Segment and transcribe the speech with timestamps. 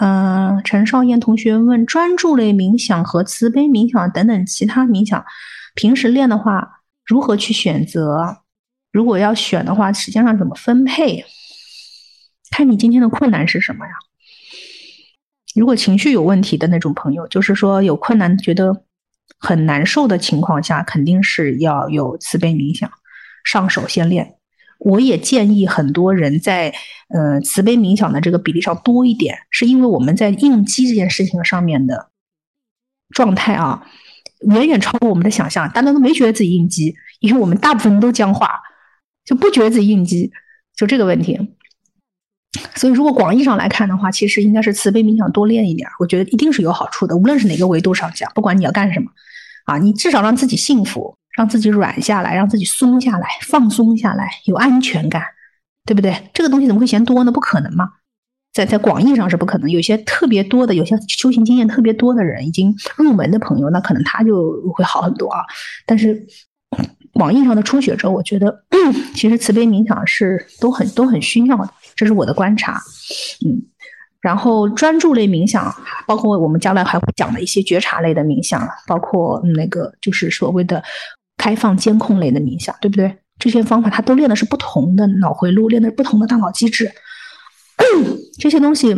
[0.00, 5.24] 嗯，陈少燕同学问：专注类冥想和慈悲冥想等等其他冥想，
[5.74, 8.38] 平时练的话，如何去选择？
[8.92, 11.24] 如果要选的话，时间上怎么分配？
[12.50, 13.92] 看你今天的困难是什么呀？
[15.54, 18.84] 如果情绪有问题的那种朋友，就是说有困难、觉得
[19.38, 22.90] 很难受的情况下，肯定是要有慈悲冥想
[23.44, 24.34] 上手先练。
[24.84, 26.72] 我也建议很多人在
[27.08, 32.10] 呃慈悲冥想的这个比例上多一点，是因为我们在应激这件事情上面的
[33.10, 33.86] 状态啊，
[34.50, 35.68] 远远超过我们的想象。
[35.70, 38.60] 大家都没觉得自己应激，因为我们大部分人都僵化，
[39.24, 40.30] 就不觉得自己应激，
[40.76, 41.54] 就这个问题。
[42.76, 47.16] 所以，如果广义上来看的话，其实应该是慈悲冥想多练一点，我觉得一定是有好处的。
[47.16, 49.10] 无论是哪个维度上讲，不管你要干什么，
[49.64, 55.22] 啊，你至少让自己幸福，让自己软下来，让自己松下来，放松下来，有安全感，
[55.84, 56.30] 对不对？
[56.32, 57.32] 这个东西怎么会嫌多呢？
[57.32, 57.90] 不可能嘛，
[58.52, 59.68] 在在广义上是不可能。
[59.68, 65.40] 有些特别多的，有些修行经验特别多的人，已经入门的朋友，那可能他就会好很多啊。
[65.86, 66.24] 但是
[67.12, 68.64] 广义上的初学者，我觉得
[69.14, 71.68] 其实慈悲冥想是都很都很需要的。
[71.96, 72.80] 这是我的观察，
[73.46, 73.62] 嗯，
[74.20, 75.72] 然后专注类冥想，
[76.06, 80.82] 包括我们将来还会讲的一些觉察类的冥想，包括那个就是所谓的
[81.36, 83.18] 开放监控类的冥想，对不对？
[83.38, 86.90] 这些方法它都练的是不同的脑回路，练的是不同的大脑机制，
[88.38, 88.94] 这些东西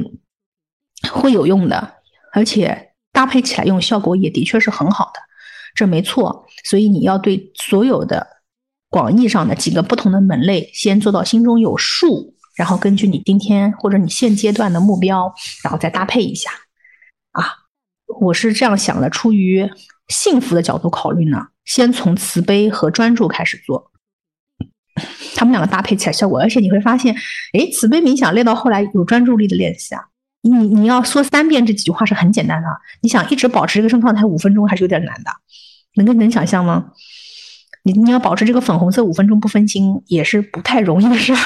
[1.11, 1.95] 会有用的，
[2.33, 5.21] 而且搭配起来用效果也的确是很好的，
[5.75, 6.47] 这没错。
[6.65, 8.27] 所以你要对所有的
[8.91, 12.35] 广义上的几个不同的门类先做到心中有数。
[12.57, 15.31] 然后根据你今天或者你现阶段的目标，
[15.63, 16.51] 然后再搭配一下，
[17.33, 17.53] 啊，
[18.21, 19.71] 我是这样想的，出于
[20.09, 23.91] 幸福的角度考虑呢，先从慈悲和专注开始做，
[25.35, 27.15] 他们两个搭配起来效果，而且你会发现，
[27.53, 30.01] 哎，慈悲冥想练到后来有专注力的练习啊，
[30.43, 32.69] 你你要说三遍这几句话是很简单的，
[33.03, 35.31] 你想一直保持这个生状态五分钟还是有点难的，
[35.97, 36.93] 能能能想象吗？
[37.83, 41.39] 你你要保持这个粉红色五分钟不分心，也是不太容易的事儿。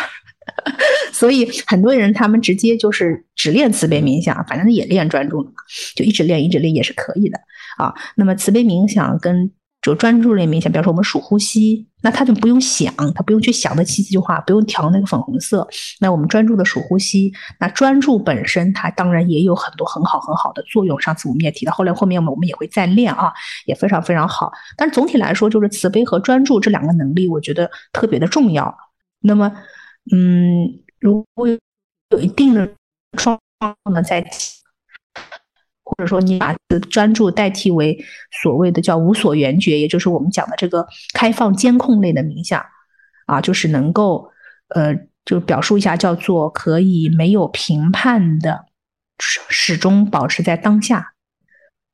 [1.13, 5.57] 所以很多人他们直接就是只练慈悲冥想，反正也练专注了嘛，
[5.95, 7.39] 就一直练一直练也是可以的
[7.77, 7.95] 啊。
[8.17, 9.51] 那么慈悲冥想跟
[9.83, 15.67] 就专注力明显，比方说我们数呼吸，那他就不用想，他不用去想那七句话，不用调那个粉红色。
[16.01, 21.01] 那我们专注的数呼吸，那专注本身它当然也有很多很好很好的作用。
[21.01, 23.33] 上次我们也提到，后来后面我们我们也会再练啊，
[23.67, 24.53] 也非常非常好。
[24.77, 28.75] 但是总体来说，就是慈悲和专注这两个能力，我觉得特别的重要。
[29.21, 29.53] 那么。
[30.13, 32.69] 嗯，如果有一定的
[33.13, 34.27] 状况呢，在，
[35.91, 36.55] 或者说你把
[36.89, 37.99] 专注代替为
[38.43, 42.65] 所谓的叫无所缘觉，也就是我们讲的这个开放监控类的冥想，
[43.27, 44.31] 啊，就是能够
[44.69, 48.67] 呃，就表述一下，叫做可以没有评判的，
[49.19, 51.15] 始终保持在当下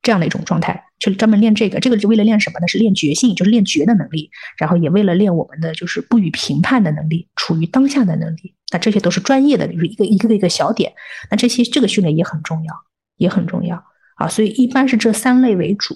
[0.02, 0.84] 这样的一种状态。
[0.98, 2.66] 去专门练这个，这个是为了练什么呢？
[2.66, 8.54] 是练觉性，就是练觉的能力，然后也为了练我们的就是不予评判的能力，处于当下的能力。
[8.72, 10.94] 那这些都是专业的，就是一个一个一个小点。
[11.30, 12.74] 那这些这个训练也很重要，
[13.16, 13.84] 也很重要
[14.16, 14.28] 啊。
[14.28, 15.94] 所以一般是这三类为主。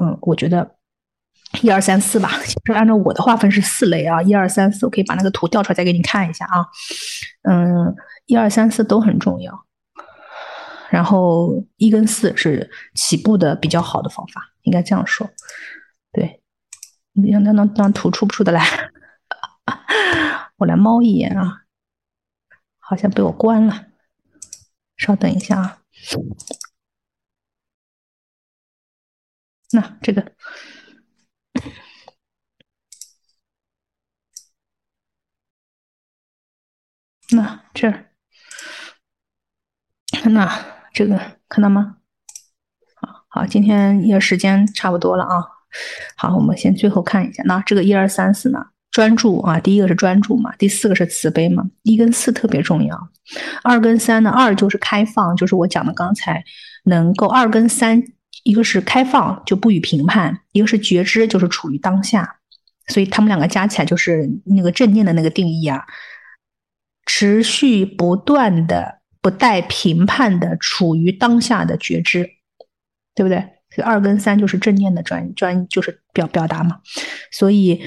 [0.00, 0.76] 嗯，我觉得
[1.60, 2.30] 一二三四吧，
[2.66, 4.22] 是按照我的划分是四类啊。
[4.22, 6.66] 一二三四，我可以把那个图调出来再给你看一下啊。
[7.42, 7.94] 嗯，
[8.26, 9.66] 一二三四都很重要。
[10.90, 15.28] 然后一跟四是起步的比较好的方法，应该这样说。
[16.12, 16.42] 对，
[17.14, 18.66] 让让让让图出不出得来？
[20.56, 21.62] 我来猫一眼啊，
[22.78, 23.86] 好像被我关了。
[24.96, 25.81] 稍等一下啊。
[29.72, 30.34] 那这个，
[37.30, 38.12] 那这儿，
[40.30, 40.82] 那。
[40.94, 41.96] 这个看到吗？
[42.96, 45.42] 好好，今天也时间差不多了啊。
[46.18, 48.71] 好，我们先最后看一下，那这个一二三四呢？
[48.92, 51.64] 专注啊，第一个是专注嘛，第四个是慈悲嘛。
[51.82, 52.96] 一跟四特别重要，
[53.64, 54.30] 二跟三呢？
[54.30, 56.44] 二就是开放，就是我讲的刚才
[56.84, 58.00] 能够二跟三，
[58.44, 62.36] 一个是开放就不予评判，一个是觉知就是处于当下，
[62.86, 65.84] 所以他们两个加起来就是那个正念的那个定义啊，
[67.06, 69.02] 持续不断的。
[69.22, 72.28] 不带评判的，处于当下的觉知，
[73.14, 73.38] 对不对？
[73.72, 76.80] 所以二跟三就是正念的专专，就是表表达嘛。
[77.30, 77.80] 所以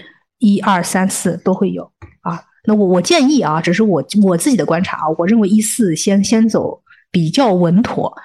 [0.45, 2.39] 一二三四都会有啊。
[2.65, 6.81] 那我我建议啊，只是我我自己的观察啊，我认为一四先先走
[7.11, 8.15] 比较稳妥，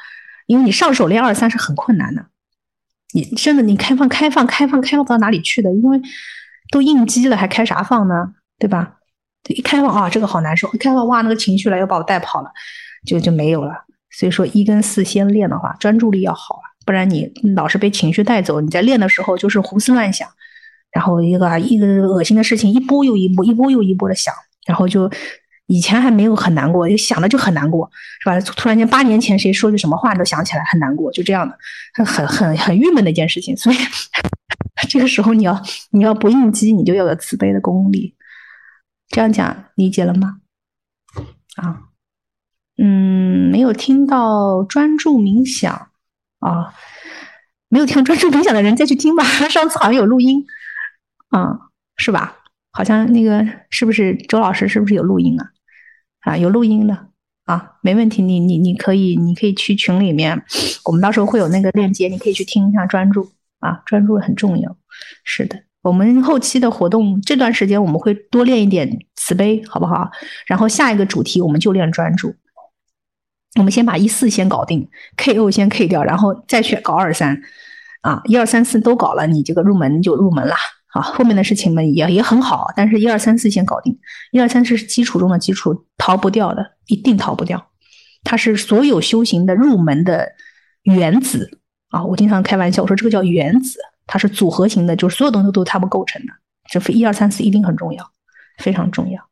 [0.46, 2.26] 因为你上手练二三是很困难的。
[3.14, 6.00] 你真的你开放开放开放开放不到哪里去的，因为
[6.70, 8.14] 都应激了，还开啥放呢？
[8.58, 8.96] 对吧？
[9.49, 10.70] 一开放啊，这个好难受。
[10.72, 12.50] 一开放哇，那个情绪来又把我带跑了。
[13.06, 13.72] 就就没有了，
[14.11, 20.28] 所以说一跟四先练的话，专注力要好啊，不然你老是被情绪带走，你在练的时候就是胡思乱想，
[20.92, 24.34] 然后一个一个恶心的事情一波又一波，一波又一波的想，
[24.66, 25.10] 然后就
[25.66, 27.90] 以前还没有很难过，就想的就很难过，
[28.20, 28.40] 是吧？
[28.40, 31.56] 突然间八年前谁说句什么话都想起来，很难过，就这样的，
[31.94, 33.56] 很很很郁闷的一件事情。
[33.56, 33.76] 所以
[34.88, 38.14] 这个时候你要你要不应激，你就要有慈悲的功力。
[39.08, 40.38] 这样讲理解了吗？
[41.56, 41.82] 啊？
[42.82, 45.90] 嗯，没有听到专注冥想
[46.38, 46.72] 啊，
[47.69, 49.22] 没有听专注冥想的人再去听吧。
[49.25, 50.46] 上次好像有录音，
[51.31, 51.59] 啊，
[51.97, 52.37] 是吧？
[52.73, 54.69] 好像那个是不是周老师？
[54.69, 55.50] 是不是有录音啊？
[56.21, 57.09] 啊，有录音的
[57.47, 58.23] 啊，没问题。
[58.23, 60.41] 你你你可以你可以去群里面，
[60.85, 64.77] 我们到时候会有那个链接，你可以去听一下专注啊，专注很重要。
[65.25, 70.11] 是的，我们后期的活动这段时间我们会多练一点慈悲，好不好？
[70.47, 72.35] 然后下一个主题我们就练专注。
[73.59, 77.43] 我们先把一四先搞定，KO 先 K 掉，然后再去搞二三，
[78.03, 80.55] 啊，一二三四都搞了，你这个入门就入门了，
[80.92, 83.96] 啊，后面的事情嘛也也很好，但是一二三四先搞定，
[84.32, 87.64] 一二三四是基础中的基础，逃不掉的，一定逃不掉，
[88.25, 90.32] 它是所有修行的入门的
[90.82, 91.58] 原子
[91.90, 96.32] 啊，我经常开玩笑，我说这个叫原子，它是组合型的，就是所有东西都它不构成的，
[96.69, 98.10] 这一二三四一定很重要，
[98.58, 99.30] 非常重要。